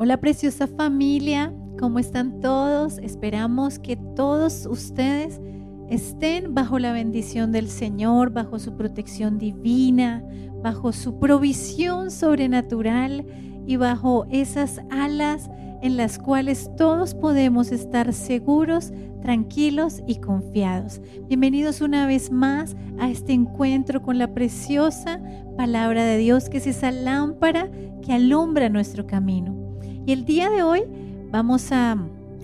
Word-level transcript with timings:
Hola 0.00 0.20
preciosa 0.20 0.68
familia, 0.68 1.52
¿cómo 1.76 1.98
están 1.98 2.38
todos? 2.40 2.98
Esperamos 2.98 3.80
que 3.80 3.96
todos 3.96 4.64
ustedes 4.66 5.40
estén 5.90 6.54
bajo 6.54 6.78
la 6.78 6.92
bendición 6.92 7.50
del 7.50 7.68
Señor, 7.68 8.30
bajo 8.30 8.60
su 8.60 8.76
protección 8.76 9.38
divina, 9.38 10.22
bajo 10.62 10.92
su 10.92 11.18
provisión 11.18 12.12
sobrenatural 12.12 13.26
y 13.66 13.74
bajo 13.74 14.24
esas 14.30 14.80
alas 14.88 15.50
en 15.82 15.96
las 15.96 16.20
cuales 16.20 16.70
todos 16.76 17.16
podemos 17.16 17.72
estar 17.72 18.12
seguros, 18.12 18.92
tranquilos 19.20 20.00
y 20.06 20.20
confiados. 20.20 21.00
Bienvenidos 21.26 21.80
una 21.80 22.06
vez 22.06 22.30
más 22.30 22.76
a 23.00 23.10
este 23.10 23.32
encuentro 23.32 24.00
con 24.00 24.16
la 24.16 24.32
preciosa 24.32 25.20
palabra 25.56 26.04
de 26.04 26.18
Dios, 26.18 26.48
que 26.48 26.58
es 26.58 26.68
esa 26.68 26.92
lámpara 26.92 27.68
que 28.00 28.12
alumbra 28.12 28.68
nuestro 28.68 29.04
camino. 29.04 29.67
Y 30.08 30.12
el 30.12 30.24
día 30.24 30.48
de 30.48 30.62
hoy 30.62 30.84
vamos 31.30 31.70
a 31.70 31.94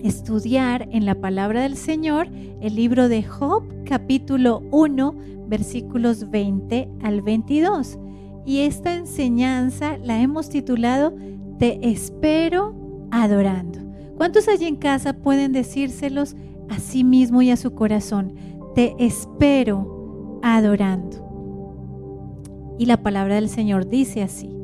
estudiar 0.03 0.87
en 0.91 1.03
la 1.03 1.15
palabra 1.15 1.63
del 1.63 1.75
Señor 1.75 2.27
el 2.61 2.75
libro 2.75 3.09
de 3.09 3.23
Job, 3.23 3.63
capítulo 3.85 4.61
1, 4.69 5.15
versículos 5.47 6.29
20 6.29 6.87
al 7.01 7.23
22. 7.23 7.97
Y 8.45 8.59
esta 8.59 8.93
enseñanza 8.93 9.97
la 9.97 10.21
hemos 10.21 10.49
titulado 10.49 11.15
Te 11.57 11.79
espero 11.89 12.75
adorando. 13.09 13.79
¿Cuántos 14.15 14.47
allí 14.47 14.65
en 14.65 14.75
casa 14.75 15.13
pueden 15.13 15.51
decírselos 15.51 16.35
a 16.69 16.77
sí 16.77 17.03
mismo 17.03 17.41
y 17.41 17.49
a 17.49 17.57
su 17.57 17.73
corazón? 17.73 18.35
Te 18.75 18.93
espero 18.99 20.39
adorando. 20.43 21.17
Y 22.77 22.85
la 22.85 23.01
palabra 23.01 23.33
del 23.33 23.49
Señor 23.49 23.87
dice 23.87 24.21
así. 24.21 24.54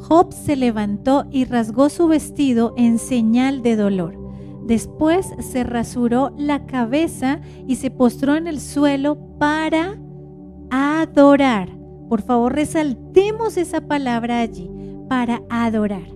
Job 0.00 0.32
se 0.32 0.56
levantó 0.56 1.26
y 1.30 1.44
rasgó 1.44 1.88
su 1.88 2.08
vestido 2.08 2.74
en 2.76 2.98
señal 2.98 3.62
de 3.62 3.76
dolor. 3.76 4.18
Después 4.66 5.28
se 5.40 5.64
rasuró 5.64 6.32
la 6.36 6.66
cabeza 6.66 7.40
y 7.66 7.76
se 7.76 7.90
postró 7.90 8.36
en 8.36 8.46
el 8.46 8.60
suelo 8.60 9.18
para 9.38 9.98
adorar. 10.70 11.68
Por 12.08 12.22
favor, 12.22 12.54
resaltemos 12.54 13.56
esa 13.56 13.80
palabra 13.82 14.40
allí, 14.40 14.70
para 15.08 15.42
adorar. 15.48 16.08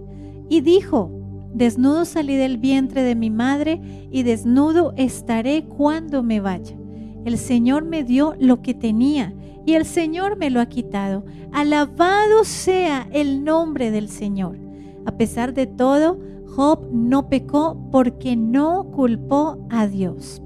Y 0.49 0.61
dijo, 0.61 1.11
desnudo 1.53 2.05
salí 2.05 2.37
del 2.37 2.59
vientre 2.59 3.03
de 3.03 3.15
mi 3.15 3.31
madre 3.31 3.81
y 4.11 4.23
desnudo 4.23 4.93
estaré 4.97 5.65
cuando 5.65 6.23
me 6.23 6.41
vaya. 6.41 6.77
El 7.25 7.39
Señor 7.39 7.85
me 7.85 8.05
dio 8.05 8.35
lo 8.39 8.61
que 8.61 8.75
tenía 8.75 9.35
y 9.67 9.75
el 9.75 9.85
Señor 9.85 10.37
me 10.37 10.51
lo 10.51 10.61
ha 10.61 10.67
quitado. 10.67 11.25
Alabado 11.53 12.45
sea 12.45 13.09
el 13.13 13.45
nombre 13.45 13.91
del 13.91 14.09
Señor. 14.09 14.59
A 15.07 15.13
pesar 15.13 15.55
de 15.55 15.67
todo, 15.67 16.19
Job 16.55 16.89
no 16.93 17.29
pecó 17.29 17.77
porque 17.91 18.37
no 18.37 18.85
culpó 18.93 19.67
a 19.71 19.87
Dios. 19.87 20.43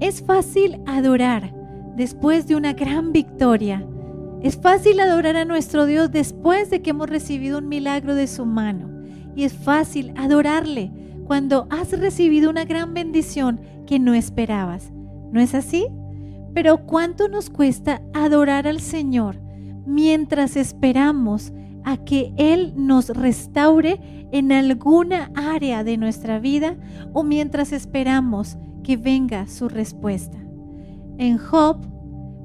Es 0.00 0.22
fácil 0.22 0.80
adorar 0.86 1.54
después 1.96 2.46
de 2.46 2.56
una 2.56 2.72
gran 2.72 3.12
victoria. 3.12 3.86
Es 4.42 4.56
fácil 4.56 5.00
adorar 5.00 5.36
a 5.36 5.44
nuestro 5.44 5.86
Dios 5.86 6.10
después 6.10 6.70
de 6.70 6.82
que 6.82 6.90
hemos 6.90 7.08
recibido 7.08 7.58
un 7.58 7.68
milagro 7.68 8.14
de 8.14 8.26
su 8.26 8.46
mano. 8.46 8.88
Y 9.36 9.44
es 9.44 9.52
fácil 9.52 10.12
adorarle 10.16 10.90
cuando 11.26 11.66
has 11.70 11.92
recibido 11.92 12.50
una 12.50 12.64
gran 12.64 12.94
bendición 12.94 13.60
que 13.86 13.98
no 13.98 14.14
esperabas. 14.14 14.90
¿No 15.30 15.40
es 15.40 15.54
así? 15.54 15.86
Pero 16.54 16.86
¿cuánto 16.86 17.28
nos 17.28 17.50
cuesta 17.50 18.02
adorar 18.12 18.66
al 18.66 18.80
Señor 18.80 19.40
mientras 19.86 20.56
esperamos 20.56 21.52
a 21.84 21.96
que 21.96 22.32
Él 22.36 22.72
nos 22.76 23.08
restaure 23.10 24.28
en 24.32 24.52
alguna 24.52 25.30
área 25.34 25.84
de 25.84 25.96
nuestra 25.96 26.38
vida 26.38 26.76
o 27.12 27.22
mientras 27.22 27.72
esperamos 27.72 28.58
que 28.82 28.96
venga 28.96 29.46
su 29.46 29.68
respuesta? 29.68 30.38
En 31.18 31.38
Job 31.38 31.86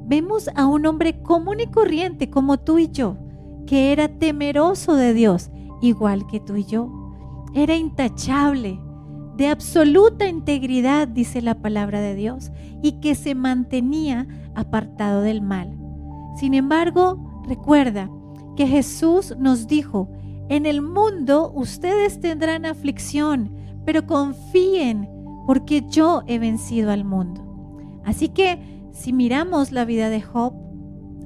vemos 0.07 0.49
a 0.55 0.67
un 0.67 0.85
hombre 0.85 1.21
común 1.21 1.59
y 1.59 1.67
corriente 1.67 2.29
como 2.29 2.57
tú 2.57 2.77
y 2.77 2.89
yo, 2.89 3.17
que 3.65 3.91
era 3.91 4.07
temeroso 4.07 4.95
de 4.95 5.13
Dios, 5.13 5.49
igual 5.81 6.27
que 6.27 6.39
tú 6.39 6.55
y 6.57 6.65
yo. 6.65 6.91
Era 7.53 7.75
intachable, 7.75 8.79
de 9.37 9.47
absoluta 9.49 10.27
integridad, 10.27 11.07
dice 11.07 11.41
la 11.41 11.55
palabra 11.55 11.99
de 12.01 12.15
Dios, 12.15 12.51
y 12.81 12.93
que 12.93 13.15
se 13.15 13.35
mantenía 13.35 14.27
apartado 14.55 15.21
del 15.21 15.41
mal. 15.41 15.77
Sin 16.37 16.53
embargo, 16.53 17.43
recuerda 17.47 18.09
que 18.55 18.67
Jesús 18.67 19.35
nos 19.37 19.67
dijo, 19.67 20.09
en 20.47 20.65
el 20.65 20.81
mundo 20.81 21.51
ustedes 21.55 22.19
tendrán 22.19 22.65
aflicción, 22.65 23.51
pero 23.85 24.05
confíen 24.05 25.09
porque 25.45 25.85
yo 25.87 26.23
he 26.27 26.39
vencido 26.39 26.91
al 26.91 27.03
mundo. 27.03 27.41
Así 28.03 28.29
que 28.29 28.59
si 28.91 29.11
miramos 29.11 29.71
la 29.71 29.85
vida 29.85 30.09
de 30.09 30.21
Job, 30.21 30.53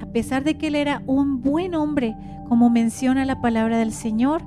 a 0.02 0.06
pesar 0.08 0.44
de 0.44 0.58
que 0.58 0.68
él 0.68 0.76
era 0.76 1.04
un 1.06 1.42
buen 1.42 1.76
hombre, 1.76 2.16
como 2.48 2.70
menciona 2.70 3.26
la 3.26 3.42
palabra 3.42 3.78
del 3.78 3.92
Señor, 3.92 4.42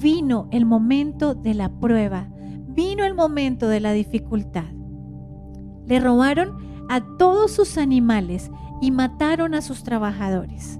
vino 0.00 0.48
el 0.50 0.64
momento 0.64 1.34
de 1.34 1.54
la 1.54 1.68
prueba, 1.68 2.28
vino 2.74 3.04
el 3.04 3.14
momento 3.14 3.68
de 3.68 3.80
la 3.80 3.92
dificultad. 3.92 4.70
Le 5.86 6.00
robaron 6.00 6.86
a 6.88 7.00
todos 7.18 7.52
sus 7.52 7.78
animales 7.78 8.50
y 8.80 8.90
mataron 8.90 9.54
a 9.54 9.62
sus 9.62 9.82
trabajadores. 9.82 10.78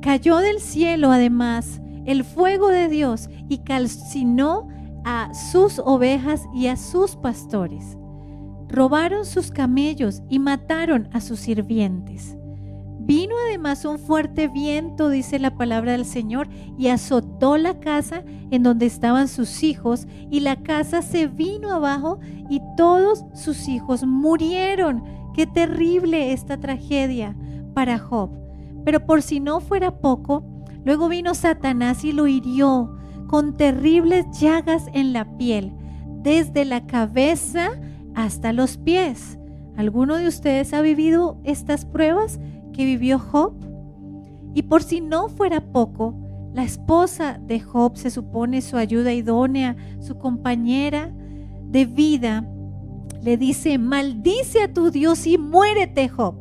Cayó 0.00 0.38
del 0.38 0.60
cielo 0.60 1.10
además 1.12 1.80
el 2.04 2.24
fuego 2.24 2.68
de 2.68 2.88
Dios 2.88 3.28
y 3.48 3.58
calcinó 3.58 4.68
a 5.04 5.32
sus 5.34 5.80
ovejas 5.80 6.42
y 6.54 6.68
a 6.68 6.76
sus 6.76 7.16
pastores. 7.16 7.96
Robaron 8.68 9.24
sus 9.24 9.50
camellos 9.50 10.22
y 10.28 10.38
mataron 10.38 11.08
a 11.12 11.20
sus 11.20 11.40
sirvientes. 11.40 12.35
Vino 13.06 13.36
además 13.46 13.84
un 13.84 14.00
fuerte 14.00 14.48
viento, 14.48 15.08
dice 15.08 15.38
la 15.38 15.54
palabra 15.54 15.92
del 15.92 16.04
Señor, 16.04 16.48
y 16.76 16.88
azotó 16.88 17.56
la 17.56 17.78
casa 17.78 18.24
en 18.50 18.64
donde 18.64 18.86
estaban 18.86 19.28
sus 19.28 19.62
hijos, 19.62 20.08
y 20.28 20.40
la 20.40 20.56
casa 20.56 21.02
se 21.02 21.28
vino 21.28 21.70
abajo 21.70 22.18
y 22.50 22.60
todos 22.76 23.24
sus 23.32 23.68
hijos 23.68 24.04
murieron. 24.04 25.04
Qué 25.34 25.46
terrible 25.46 26.32
esta 26.32 26.58
tragedia 26.58 27.36
para 27.74 27.96
Job. 27.96 28.30
Pero 28.84 29.06
por 29.06 29.22
si 29.22 29.38
no 29.38 29.60
fuera 29.60 30.00
poco, 30.00 30.44
luego 30.84 31.08
vino 31.08 31.34
Satanás 31.34 32.04
y 32.04 32.10
lo 32.10 32.26
hirió 32.26 32.96
con 33.28 33.56
terribles 33.56 34.26
llagas 34.40 34.86
en 34.92 35.12
la 35.12 35.36
piel, 35.36 35.72
desde 36.22 36.64
la 36.64 36.88
cabeza 36.88 37.70
hasta 38.16 38.52
los 38.52 38.78
pies. 38.78 39.38
¿Alguno 39.76 40.16
de 40.16 40.26
ustedes 40.26 40.72
ha 40.72 40.80
vivido 40.80 41.38
estas 41.44 41.84
pruebas? 41.84 42.40
Que 42.76 42.84
vivió 42.84 43.18
Job. 43.18 43.54
Y 44.54 44.62
por 44.62 44.82
si 44.82 45.00
no 45.00 45.28
fuera 45.28 45.60
poco, 45.72 46.14
la 46.52 46.62
esposa 46.62 47.40
de 47.40 47.60
Job 47.60 47.96
se 47.96 48.10
supone 48.10 48.60
su 48.62 48.76
ayuda 48.76 49.12
idónea, 49.12 49.76
su 50.00 50.18
compañera 50.18 51.12
de 51.64 51.86
vida, 51.86 52.46
le 53.22 53.36
dice, 53.36 53.78
maldice 53.78 54.62
a 54.62 54.72
tu 54.72 54.90
Dios 54.90 55.26
y 55.26 55.38
muérete 55.38 56.08
Job. 56.08 56.36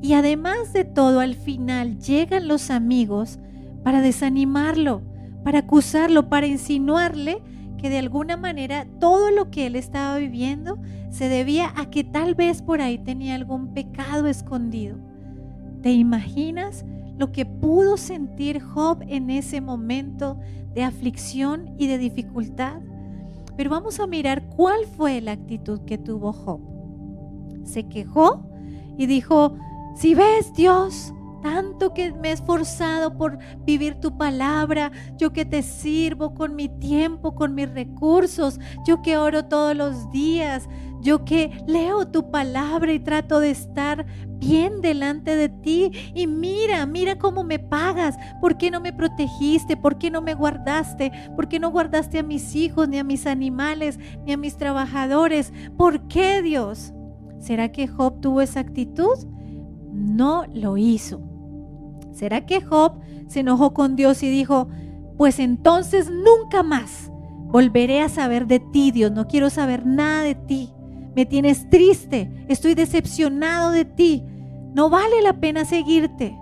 Y 0.00 0.12
además 0.12 0.72
de 0.72 0.84
todo, 0.84 1.20
al 1.20 1.34
final 1.34 1.98
llegan 1.98 2.46
los 2.46 2.70
amigos 2.70 3.38
para 3.82 4.00
desanimarlo, 4.00 5.02
para 5.42 5.60
acusarlo, 5.60 6.28
para 6.28 6.46
insinuarle 6.46 7.42
que 7.78 7.90
de 7.90 7.98
alguna 7.98 8.36
manera 8.36 8.86
todo 9.00 9.30
lo 9.30 9.50
que 9.50 9.66
él 9.66 9.76
estaba 9.76 10.18
viviendo 10.18 10.78
se 11.10 11.28
debía 11.28 11.72
a 11.76 11.90
que 11.90 12.04
tal 12.04 12.34
vez 12.34 12.62
por 12.62 12.80
ahí 12.80 12.98
tenía 12.98 13.34
algún 13.34 13.72
pecado 13.72 14.26
escondido. 14.26 15.07
¿Te 15.88 15.94
imaginas 15.94 16.84
lo 17.16 17.32
que 17.32 17.46
pudo 17.46 17.96
sentir 17.96 18.60
Job 18.60 18.98
en 19.08 19.30
ese 19.30 19.62
momento 19.62 20.38
de 20.74 20.82
aflicción 20.82 21.74
y 21.78 21.86
de 21.86 21.96
dificultad? 21.96 22.82
Pero 23.56 23.70
vamos 23.70 23.98
a 23.98 24.06
mirar 24.06 24.50
cuál 24.50 24.84
fue 24.84 25.22
la 25.22 25.32
actitud 25.32 25.80
que 25.86 25.96
tuvo 25.96 26.34
Job. 26.34 26.60
Se 27.64 27.84
quejó 27.84 28.42
y 28.98 29.06
dijo, 29.06 29.56
si 29.96 30.14
ves 30.14 30.52
Dios, 30.54 31.14
tanto 31.40 31.94
que 31.94 32.12
me 32.12 32.30
he 32.30 32.32
esforzado 32.32 33.16
por 33.16 33.38
vivir 33.64 33.96
tu 33.96 34.16
palabra, 34.16 34.90
yo 35.16 35.32
que 35.32 35.44
te 35.44 35.62
sirvo 35.62 36.34
con 36.34 36.54
mi 36.54 36.68
tiempo, 36.68 37.34
con 37.34 37.54
mis 37.54 37.70
recursos, 37.70 38.58
yo 38.86 39.02
que 39.02 39.16
oro 39.16 39.44
todos 39.44 39.76
los 39.76 40.10
días, 40.10 40.68
yo 41.00 41.24
que 41.24 41.62
leo 41.66 42.08
tu 42.08 42.30
palabra 42.30 42.92
y 42.92 42.98
trato 42.98 43.40
de 43.40 43.50
estar 43.50 44.06
bien 44.38 44.80
delante 44.80 45.36
de 45.36 45.48
ti. 45.48 45.90
Y 46.14 46.26
mira, 46.26 46.86
mira 46.86 47.18
cómo 47.18 47.44
me 47.44 47.58
pagas, 47.58 48.16
por 48.40 48.56
qué 48.56 48.70
no 48.70 48.80
me 48.80 48.92
protegiste, 48.92 49.76
por 49.76 49.98
qué 49.98 50.10
no 50.10 50.22
me 50.22 50.34
guardaste, 50.34 51.12
por 51.36 51.48
qué 51.48 51.58
no 51.58 51.70
guardaste 51.70 52.18
a 52.18 52.22
mis 52.22 52.54
hijos, 52.54 52.88
ni 52.88 52.98
a 52.98 53.04
mis 53.04 53.26
animales, 53.26 53.98
ni 54.24 54.32
a 54.32 54.36
mis 54.36 54.56
trabajadores, 54.56 55.52
¿por 55.76 56.08
qué 56.08 56.42
Dios? 56.42 56.92
¿Será 57.38 57.70
que 57.70 57.86
Job 57.86 58.20
tuvo 58.20 58.40
esa 58.40 58.60
actitud? 58.60 59.16
No 60.18 60.46
lo 60.52 60.76
hizo. 60.76 61.20
¿Será 62.10 62.44
que 62.44 62.60
Job 62.60 62.98
se 63.28 63.38
enojó 63.38 63.72
con 63.72 63.94
Dios 63.94 64.20
y 64.24 64.28
dijo, 64.28 64.66
pues 65.16 65.38
entonces 65.38 66.10
nunca 66.10 66.64
más 66.64 67.12
volveré 67.52 68.02
a 68.02 68.08
saber 68.08 68.48
de 68.48 68.58
ti, 68.58 68.90
Dios. 68.90 69.12
No 69.12 69.28
quiero 69.28 69.48
saber 69.48 69.86
nada 69.86 70.24
de 70.24 70.34
ti. 70.34 70.72
Me 71.14 71.24
tienes 71.24 71.70
triste, 71.70 72.32
estoy 72.48 72.74
decepcionado 72.74 73.70
de 73.70 73.84
ti. 73.84 74.24
No 74.74 74.90
vale 74.90 75.22
la 75.22 75.38
pena 75.38 75.64
seguirte. 75.64 76.36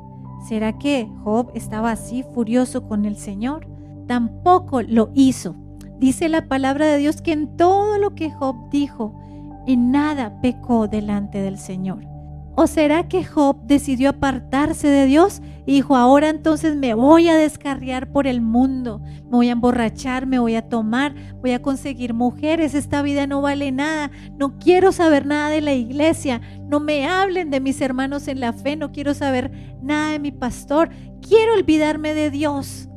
¿Será 0.48 0.78
que 0.78 1.06
Job 1.22 1.50
estaba 1.52 1.90
así 1.90 2.24
furioso 2.32 2.88
con 2.88 3.04
el 3.04 3.16
Señor? 3.16 3.68
Tampoco 4.06 4.80
lo 4.80 5.10
hizo. 5.12 5.54
Dice 5.98 6.30
la 6.30 6.48
palabra 6.48 6.86
de 6.86 6.96
Dios 6.96 7.20
que 7.20 7.32
en 7.32 7.58
todo 7.58 7.98
lo 7.98 8.14
que 8.14 8.30
Job 8.30 8.56
dijo, 8.70 9.20
en 9.66 9.90
nada 9.90 10.40
pecó 10.40 10.88
delante 10.88 11.42
del 11.42 11.58
Señor. 11.58 12.15
¿O 12.58 12.66
será 12.66 13.06
que 13.06 13.22
Job 13.22 13.58
decidió 13.66 14.08
apartarse 14.08 14.88
de 14.88 15.04
Dios 15.04 15.42
y 15.66 15.74
dijo, 15.74 15.94
ahora 15.94 16.30
entonces 16.30 16.74
me 16.74 16.94
voy 16.94 17.28
a 17.28 17.36
descarriar 17.36 18.10
por 18.10 18.26
el 18.26 18.40
mundo, 18.40 19.02
me 19.24 19.30
voy 19.30 19.48
a 19.50 19.52
emborrachar, 19.52 20.26
me 20.26 20.38
voy 20.38 20.54
a 20.54 20.66
tomar, 20.66 21.14
voy 21.42 21.50
a 21.50 21.60
conseguir 21.60 22.14
mujeres, 22.14 22.74
esta 22.74 23.02
vida 23.02 23.26
no 23.26 23.42
vale 23.42 23.72
nada, 23.72 24.10
no 24.38 24.58
quiero 24.58 24.90
saber 24.92 25.26
nada 25.26 25.50
de 25.50 25.60
la 25.60 25.74
iglesia, 25.74 26.40
no 26.66 26.80
me 26.80 27.06
hablen 27.06 27.50
de 27.50 27.60
mis 27.60 27.78
hermanos 27.82 28.26
en 28.26 28.40
la 28.40 28.54
fe, 28.54 28.74
no 28.74 28.90
quiero 28.90 29.12
saber 29.12 29.50
nada 29.82 30.12
de 30.12 30.18
mi 30.18 30.32
pastor, 30.32 30.88
quiero 31.20 31.52
olvidarme 31.52 32.14
de 32.14 32.30
Dios? 32.30 32.88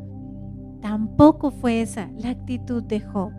Tampoco 0.81 1.51
fue 1.51 1.81
esa 1.81 2.09
la 2.17 2.29
actitud 2.29 2.81
de 2.81 3.01
Job. 3.01 3.33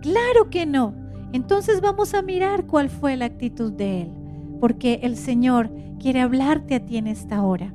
Claro 0.00 0.48
que 0.48 0.64
no. 0.64 0.94
Entonces 1.32 1.80
vamos 1.80 2.14
a 2.14 2.22
mirar 2.22 2.66
cuál 2.66 2.88
fue 2.88 3.16
la 3.16 3.24
actitud 3.24 3.72
de 3.72 4.02
él 4.02 4.19
porque 4.60 5.00
el 5.02 5.16
Señor 5.16 5.70
quiere 5.98 6.20
hablarte 6.20 6.76
a 6.76 6.80
ti 6.80 6.96
en 6.96 7.06
esta 7.06 7.42
hora. 7.42 7.72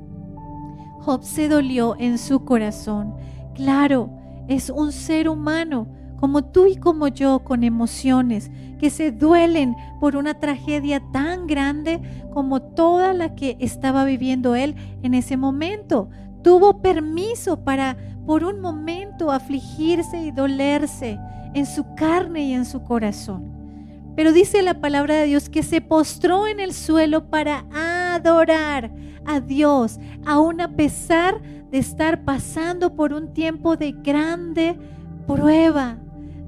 Job 1.00 1.22
se 1.22 1.48
dolió 1.48 1.96
en 1.98 2.18
su 2.18 2.44
corazón. 2.44 3.14
Claro, 3.54 4.10
es 4.48 4.70
un 4.70 4.92
ser 4.92 5.28
humano 5.28 5.88
como 6.16 6.44
tú 6.44 6.66
y 6.66 6.76
como 6.76 7.08
yo, 7.08 7.40
con 7.40 7.62
emociones 7.62 8.50
que 8.78 8.90
se 8.90 9.12
duelen 9.12 9.76
por 10.00 10.16
una 10.16 10.34
tragedia 10.34 11.00
tan 11.12 11.46
grande 11.46 12.00
como 12.32 12.60
toda 12.60 13.12
la 13.12 13.34
que 13.34 13.56
estaba 13.60 14.04
viviendo 14.04 14.54
él 14.54 14.74
en 15.02 15.14
ese 15.14 15.36
momento. 15.36 16.08
Tuvo 16.42 16.80
permiso 16.80 17.64
para 17.64 17.96
por 18.26 18.44
un 18.44 18.60
momento 18.60 19.30
afligirse 19.30 20.22
y 20.22 20.30
dolerse 20.30 21.18
en 21.54 21.66
su 21.66 21.94
carne 21.94 22.46
y 22.46 22.52
en 22.52 22.64
su 22.64 22.82
corazón. 22.82 23.55
Pero 24.16 24.32
dice 24.32 24.62
la 24.62 24.80
palabra 24.80 25.14
de 25.16 25.26
Dios 25.26 25.50
que 25.50 25.62
se 25.62 25.82
postró 25.82 26.46
en 26.46 26.58
el 26.58 26.72
suelo 26.72 27.28
para 27.28 27.66
adorar 28.14 28.90
a 29.26 29.40
Dios, 29.40 30.00
aun 30.24 30.62
a 30.62 30.74
pesar 30.74 31.42
de 31.70 31.78
estar 31.78 32.24
pasando 32.24 32.96
por 32.96 33.12
un 33.12 33.34
tiempo 33.34 33.76
de 33.76 33.92
grande 33.92 34.78
prueba. 35.26 35.98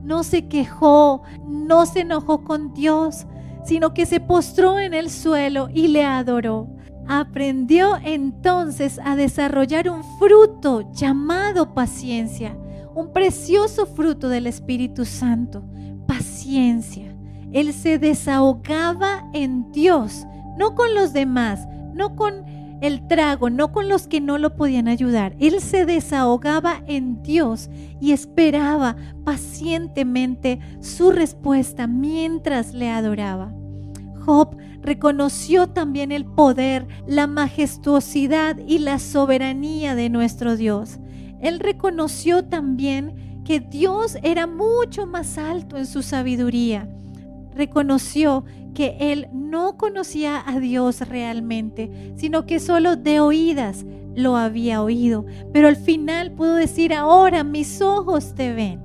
No 0.03 0.23
se 0.23 0.49
quejó, 0.49 1.23
no 1.47 1.85
se 1.85 2.01
enojó 2.01 2.43
con 2.43 2.73
Dios, 2.73 3.27
sino 3.65 3.93
que 3.93 4.07
se 4.07 4.21
postró 4.21 4.79
en 4.79 4.95
el 4.95 5.11
suelo 5.11 5.69
y 5.73 5.89
le 5.89 6.05
adoró. 6.05 6.69
Aprendió 7.07 7.97
entonces 8.03 8.99
a 9.05 9.17
desarrollar 9.17 9.91
un 9.91 10.03
fruto 10.19 10.91
llamado 10.93 11.75
paciencia, 11.75 12.57
un 12.95 13.13
precioso 13.13 13.85
fruto 13.85 14.31
del 14.31 14.47
Espíritu 14.47 15.05
Santo, 15.05 15.65
paciencia. 16.07 17.08
Él 17.53 17.73
se 17.73 17.99
desahogaba 17.99 19.29
en 19.33 19.71
Dios, 19.73 20.27
no 20.59 20.75
con 20.75 20.95
los 20.95 21.13
demás, 21.13 21.67
no 21.95 22.15
con 22.15 22.45
el 22.81 23.07
trago, 23.09 23.51
no 23.51 23.73
con 23.73 23.89
los 23.89 24.07
que 24.07 24.21
no 24.21 24.39
lo 24.39 24.55
podían 24.55 24.87
ayudar. 24.87 25.35
Él 25.41 25.61
se 25.61 25.85
desahogaba 25.85 26.83
en 26.87 27.23
Dios 27.23 27.71
y 28.01 28.13
esperaba 28.13 28.97
pacientemente 29.25 30.61
su 30.81 31.11
respuesta 31.11 31.87
mientras 31.87 32.75
le 32.75 32.91
adoraba. 32.91 33.53
Job 34.25 34.57
reconoció 34.83 35.69
también 35.69 36.13
el 36.13 36.25
poder, 36.25 36.87
la 37.07 37.27
majestuosidad 37.27 38.59
y 38.59 38.79
la 38.79 38.99
soberanía 38.99 39.95
de 39.95 40.11
nuestro 40.11 40.57
Dios. 40.57 40.99
Él 41.41 41.61
reconoció 41.61 42.45
también 42.45 43.43
que 43.45 43.61
Dios 43.61 44.19
era 44.23 44.47
mucho 44.47 45.07
más 45.07 45.39
alto 45.39 45.79
en 45.79 45.87
su 45.87 46.03
sabiduría 46.03 46.89
reconoció 47.59 48.45
que 48.73 48.97
él 49.01 49.29
no 49.33 49.77
conocía 49.77 50.43
a 50.47 50.61
Dios 50.61 51.01
realmente, 51.07 51.91
sino 52.17 52.47
que 52.47 52.61
solo 52.61 52.97
de 52.97 53.21
oídas 53.21 53.85
lo 54.15 54.37
había 54.37 54.83
oído. 54.83 55.27
Pero 55.53 55.69
al 55.69 55.77
final 55.77 56.33
pudo 56.33 56.55
decir, 56.55 56.95
ahora 56.95 57.45
mis 57.45 57.83
ojos 57.83 58.35
te 58.35 58.55
ven. 58.55 58.81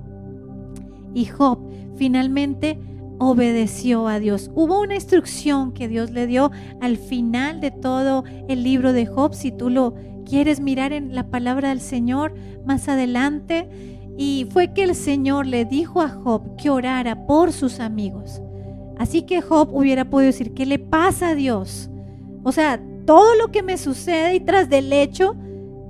Y 1.14 1.26
Job 1.26 1.60
finalmente 1.96 2.78
obedeció 3.20 4.08
a 4.08 4.18
Dios. 4.18 4.50
Hubo 4.54 4.80
una 4.80 4.96
instrucción 4.96 5.72
que 5.72 5.86
Dios 5.86 6.10
le 6.10 6.26
dio 6.26 6.50
al 6.80 6.96
final 6.96 7.60
de 7.60 7.70
todo 7.70 8.24
el 8.48 8.64
libro 8.64 8.92
de 8.92 9.06
Job, 9.06 9.34
si 9.34 9.52
tú 9.52 9.70
lo 9.70 9.94
quieres 10.24 10.58
mirar 10.58 10.92
en 10.92 11.14
la 11.14 11.30
palabra 11.30 11.68
del 11.68 11.80
Señor 11.80 12.34
más 12.66 12.88
adelante. 12.88 13.68
Y 14.18 14.48
fue 14.50 14.72
que 14.72 14.82
el 14.82 14.96
Señor 14.96 15.46
le 15.46 15.64
dijo 15.64 16.00
a 16.00 16.08
Job 16.08 16.56
que 16.56 16.70
orara 16.70 17.26
por 17.26 17.52
sus 17.52 17.78
amigos. 17.78 18.40
Así 18.98 19.22
que 19.22 19.40
Job 19.40 19.70
hubiera 19.72 20.08
podido 20.08 20.28
decir, 20.28 20.54
¿qué 20.54 20.66
le 20.66 20.78
pasa 20.78 21.30
a 21.30 21.34
Dios? 21.34 21.90
O 22.42 22.52
sea, 22.52 22.80
todo 23.06 23.34
lo 23.34 23.50
que 23.50 23.62
me 23.62 23.76
sucede 23.76 24.34
y 24.34 24.40
tras 24.40 24.68
del 24.68 24.92
hecho, 24.92 25.36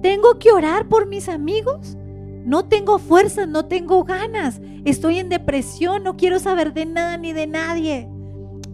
¿tengo 0.02 0.38
que 0.38 0.52
orar 0.52 0.88
por 0.88 1.06
mis 1.06 1.28
amigos? 1.28 1.96
No 2.44 2.64
tengo 2.66 2.98
fuerzas, 2.98 3.48
no 3.48 3.66
tengo 3.66 4.04
ganas, 4.04 4.60
estoy 4.84 5.18
en 5.18 5.28
depresión, 5.28 6.02
no 6.02 6.16
quiero 6.16 6.38
saber 6.38 6.74
de 6.74 6.86
nada 6.86 7.16
ni 7.16 7.32
de 7.32 7.46
nadie. 7.46 8.08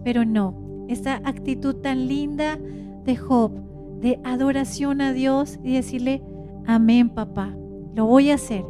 Pero 0.03 0.25
no, 0.25 0.85
esa 0.87 1.21
actitud 1.23 1.75
tan 1.75 2.07
linda 2.07 2.57
de 3.05 3.15
Job, 3.15 3.51
de 3.99 4.19
adoración 4.23 5.01
a 5.01 5.13
Dios 5.13 5.59
y 5.63 5.75
decirle, 5.75 6.21
amén 6.65 7.09
papá, 7.09 7.55
lo 7.95 8.05
voy 8.05 8.31
a 8.31 8.35
hacer. 8.35 8.65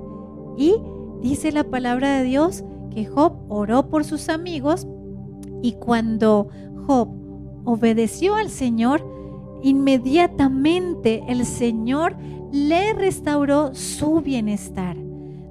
Y 0.57 0.75
dice 1.21 1.51
la 1.51 1.63
palabra 1.63 2.17
de 2.17 2.23
Dios 2.23 2.63
que 2.93 3.05
Job 3.05 3.33
oró 3.49 3.89
por 3.89 4.03
sus 4.03 4.29
amigos 4.29 4.85
y 5.61 5.73
cuando 5.73 6.49
Job 6.87 7.09
obedeció 7.65 8.35
al 8.35 8.49
Señor, 8.49 9.05
inmediatamente 9.63 11.23
el 11.27 11.45
Señor 11.45 12.15
le 12.51 12.93
restauró 12.93 13.73
su 13.73 14.21
bienestar. 14.21 14.97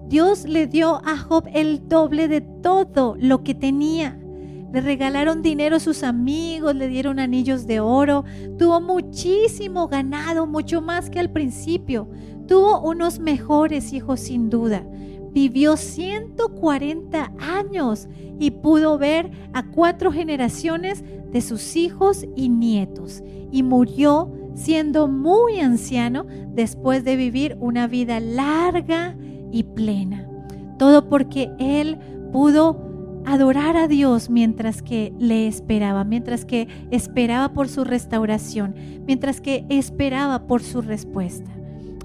Dios 0.08 0.44
le 0.44 0.66
dio 0.66 0.96
a 1.04 1.16
Job 1.16 1.44
el 1.52 1.88
doble 1.88 2.26
de 2.26 2.40
todo 2.40 3.16
lo 3.18 3.44
que 3.44 3.54
tenía. 3.54 4.18
Le 4.72 4.80
regalaron 4.80 5.42
dinero 5.42 5.76
a 5.76 5.80
sus 5.80 6.02
amigos, 6.02 6.74
le 6.74 6.88
dieron 6.88 7.18
anillos 7.18 7.66
de 7.66 7.80
oro, 7.80 8.24
tuvo 8.58 8.80
muchísimo 8.80 9.88
ganado, 9.88 10.46
mucho 10.46 10.80
más 10.80 11.10
que 11.10 11.20
al 11.20 11.30
principio. 11.30 12.08
Tuvo 12.46 12.80
unos 12.80 13.20
mejores 13.20 13.92
hijos 13.92 14.20
sin 14.20 14.50
duda 14.50 14.84
vivió 15.32 15.76
140 15.76 17.32
años 17.38 18.08
y 18.38 18.50
pudo 18.50 18.98
ver 18.98 19.30
a 19.52 19.66
cuatro 19.66 20.12
generaciones 20.12 21.04
de 21.30 21.40
sus 21.40 21.76
hijos 21.76 22.26
y 22.36 22.48
nietos 22.48 23.22
y 23.52 23.62
murió 23.62 24.32
siendo 24.54 25.08
muy 25.08 25.60
anciano 25.60 26.26
después 26.52 27.04
de 27.04 27.16
vivir 27.16 27.56
una 27.60 27.86
vida 27.86 28.20
larga 28.20 29.16
y 29.52 29.62
plena. 29.62 30.28
Todo 30.78 31.08
porque 31.08 31.50
él 31.58 31.98
pudo 32.32 32.90
adorar 33.26 33.76
a 33.76 33.86
Dios 33.86 34.30
mientras 34.30 34.82
que 34.82 35.12
le 35.18 35.46
esperaba, 35.46 36.04
mientras 36.04 36.44
que 36.44 36.68
esperaba 36.90 37.52
por 37.52 37.68
su 37.68 37.84
restauración, 37.84 38.74
mientras 39.06 39.40
que 39.40 39.66
esperaba 39.68 40.46
por 40.46 40.62
su 40.62 40.80
respuesta. 40.80 41.50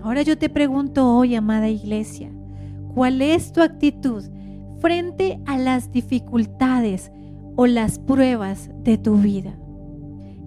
Ahora 0.01 0.22
yo 0.22 0.38
te 0.38 0.50
pregunto 0.50 1.15
hoy, 1.15 1.36
amada 1.36 1.70
iglesia, 1.70 2.32
¿Cuál 2.95 3.21
es 3.21 3.51
tu 3.51 3.61
actitud 3.61 4.23
frente 4.79 5.41
a 5.45 5.57
las 5.57 5.91
dificultades 5.91 7.11
o 7.57 7.67
las 7.67 7.99
pruebas 7.99 8.69
de 8.83 8.97
tu 8.97 9.17
vida? 9.17 9.53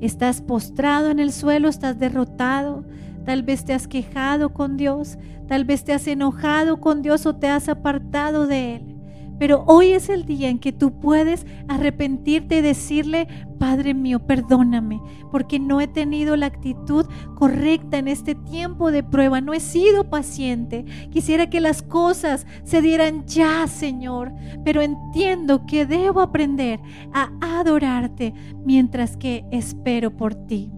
¿Estás 0.00 0.40
postrado 0.40 1.10
en 1.10 1.18
el 1.18 1.30
suelo? 1.30 1.68
¿Estás 1.68 1.98
derrotado? 1.98 2.84
Tal 3.26 3.42
vez 3.42 3.66
te 3.66 3.74
has 3.74 3.86
quejado 3.86 4.54
con 4.54 4.78
Dios, 4.78 5.18
tal 5.46 5.66
vez 5.66 5.84
te 5.84 5.92
has 5.92 6.06
enojado 6.06 6.80
con 6.80 7.02
Dios 7.02 7.26
o 7.26 7.36
te 7.36 7.48
has 7.48 7.68
apartado 7.68 8.46
de 8.46 8.76
Él. 8.76 8.97
Pero 9.38 9.64
hoy 9.66 9.92
es 9.92 10.08
el 10.08 10.24
día 10.24 10.48
en 10.48 10.58
que 10.58 10.72
tú 10.72 10.98
puedes 11.00 11.46
arrepentirte 11.68 12.58
y 12.58 12.62
decirle, 12.62 13.28
Padre 13.58 13.92
mío, 13.94 14.20
perdóname, 14.20 15.00
porque 15.30 15.58
no 15.58 15.80
he 15.80 15.88
tenido 15.88 16.36
la 16.36 16.46
actitud 16.46 17.06
correcta 17.34 17.98
en 17.98 18.08
este 18.08 18.34
tiempo 18.34 18.90
de 18.92 19.02
prueba, 19.02 19.40
no 19.40 19.52
he 19.52 19.60
sido 19.60 20.08
paciente. 20.10 20.84
Quisiera 21.10 21.50
que 21.50 21.60
las 21.60 21.82
cosas 21.82 22.46
se 22.64 22.80
dieran 22.82 23.26
ya, 23.26 23.66
Señor, 23.66 24.32
pero 24.64 24.80
entiendo 24.80 25.66
que 25.66 25.86
debo 25.86 26.20
aprender 26.20 26.80
a 27.12 27.30
adorarte 27.58 28.32
mientras 28.64 29.16
que 29.16 29.44
espero 29.50 30.16
por 30.16 30.34
ti. 30.34 30.70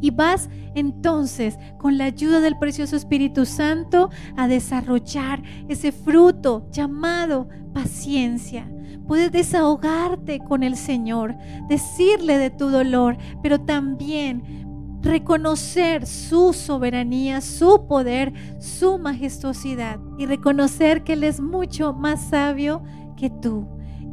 Y 0.00 0.10
vas 0.10 0.48
entonces 0.74 1.58
con 1.78 1.98
la 1.98 2.04
ayuda 2.04 2.40
del 2.40 2.58
precioso 2.58 2.96
Espíritu 2.96 3.44
Santo 3.44 4.10
a 4.36 4.48
desarrollar 4.48 5.42
ese 5.68 5.92
fruto 5.92 6.68
llamado 6.70 7.48
paciencia. 7.72 8.70
Puedes 9.06 9.32
desahogarte 9.32 10.38
con 10.38 10.62
el 10.62 10.76
Señor, 10.76 11.34
decirle 11.68 12.38
de 12.38 12.50
tu 12.50 12.68
dolor, 12.68 13.16
pero 13.42 13.60
también 13.60 14.60
reconocer 15.02 16.06
su 16.06 16.52
soberanía, 16.52 17.40
su 17.40 17.86
poder, 17.86 18.32
su 18.58 18.98
majestuosidad 18.98 19.98
y 20.18 20.26
reconocer 20.26 21.02
que 21.02 21.14
Él 21.14 21.24
es 21.24 21.40
mucho 21.40 21.92
más 21.92 22.28
sabio 22.28 22.82
que 23.16 23.30
tú 23.30 23.66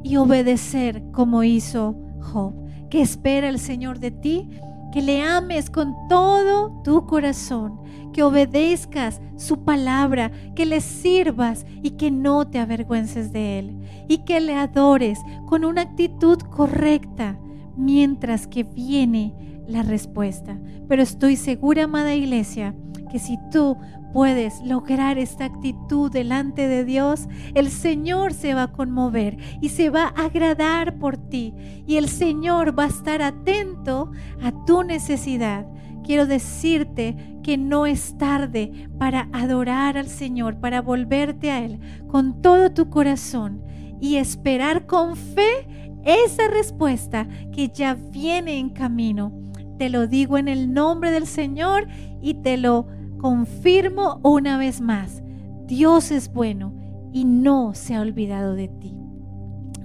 y 0.04 0.18
obedecer 0.18 1.04
como 1.12 1.44
hizo 1.44 1.96
Job. 2.22 2.54
Que 2.90 3.02
espera 3.02 3.50
el 3.50 3.60
Señor 3.60 4.00
de 4.00 4.12
ti? 4.12 4.50
Que 4.98 5.04
le 5.04 5.22
ames 5.22 5.70
con 5.70 5.96
todo 6.10 6.82
tu 6.84 7.06
corazón, 7.06 7.80
que 8.14 8.24
obedezcas 8.24 9.22
su 9.36 9.64
palabra, 9.64 10.32
que 10.56 10.66
le 10.66 10.82
sirvas 10.82 11.68
y 11.84 11.92
que 11.92 12.10
no 12.10 12.48
te 12.48 12.58
avergüences 12.58 13.32
de 13.32 13.60
Él 13.60 13.78
y 14.08 14.26
que 14.26 14.40
le 14.40 14.56
adores 14.56 15.20
con 15.46 15.66
una 15.66 15.84
actitud 15.84 16.40
correcta 16.40 17.38
mientras 17.76 18.48
que 18.48 18.64
viene 18.64 19.36
la 19.68 19.84
respuesta. 19.84 20.58
Pero 20.88 21.04
estoy 21.04 21.36
segura, 21.36 21.84
amada 21.84 22.16
iglesia, 22.16 22.74
que 23.12 23.20
si 23.20 23.38
tú 23.52 23.78
puedes 24.18 24.64
lograr 24.64 25.20
esta 25.20 25.46
actitud 25.46 26.12
delante 26.12 26.68
de 26.68 26.84
Dios, 26.84 27.28
el 27.54 27.70
Señor 27.70 28.34
se 28.34 28.56
va 28.56 28.64
a 28.64 28.72
conmover 28.72 29.38
y 29.62 29.70
se 29.70 29.92
va 29.92 30.06
a 30.06 30.26
agradar 30.26 30.98
por 30.98 31.18
ti. 31.18 31.54
Y 31.86 31.98
el 31.98 32.10
Señor 32.10 32.78
va 32.78 32.86
a 32.86 32.88
estar 32.88 33.22
atento 33.22 34.12
a 34.42 34.66
tu 34.66 34.82
necesidad. 34.82 35.68
Quiero 36.04 36.26
decirte 36.26 37.16
que 37.44 37.60
no 37.60 37.86
es 37.86 38.18
tarde 38.18 38.90
para 38.98 39.30
adorar 39.34 40.00
al 40.00 40.08
Señor, 40.08 40.60
para 40.60 40.82
volverte 40.82 41.52
a 41.52 41.64
Él 41.64 41.80
con 42.08 42.42
todo 42.42 42.74
tu 42.74 42.90
corazón 42.90 43.62
y 44.02 44.16
esperar 44.16 44.88
con 44.88 45.16
fe 45.16 45.68
esa 46.04 46.48
respuesta 46.48 47.28
que 47.54 47.70
ya 47.70 47.94
viene 47.94 48.58
en 48.58 48.72
camino 48.72 49.32
te 49.78 49.90
lo 49.90 50.08
digo 50.08 50.38
en 50.38 50.48
el 50.48 50.74
nombre 50.74 51.12
del 51.12 51.28
Señor 51.28 51.88
y 52.22 52.36
te 52.36 52.58
lo 52.58 52.88
confirmo 53.18 54.20
una 54.24 54.58
vez 54.58 54.82
más. 54.82 55.22
Dios 55.66 56.12
es 56.12 56.32
bueno 56.32 56.74
y 57.12 57.26
no 57.26 57.74
se 57.74 57.96
ha 57.96 58.02
olvidado 58.02 58.56
de 58.56 58.68
ti. 58.68 58.96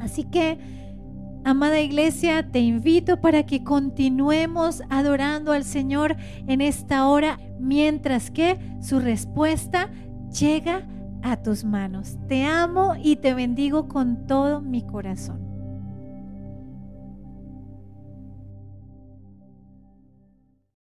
Así 0.00 0.24
que, 0.24 0.58
amada 1.44 1.80
iglesia, 1.80 2.50
te 2.50 2.60
invito 2.60 3.20
para 3.20 3.44
que 3.44 3.64
continuemos 3.64 4.82
adorando 4.90 5.52
al 5.52 5.64
Señor 5.64 6.16
en 6.46 6.60
esta 6.60 7.06
hora 7.08 7.38
mientras 7.58 8.30
que 8.30 8.58
su 8.80 9.00
respuesta 9.00 9.90
llega 10.38 10.86
a 11.22 11.36
tus 11.36 11.64
manos. 11.64 12.18
Te 12.28 12.44
amo 12.44 12.94
y 13.00 13.16
te 13.16 13.34
bendigo 13.34 13.88
con 13.88 14.26
todo 14.26 14.60
mi 14.60 14.82
corazón. 14.84 15.41